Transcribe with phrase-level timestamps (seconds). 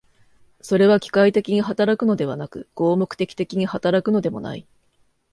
[0.61, 4.65] それは機械的に働くのではなく、合目的的に働くのでもない。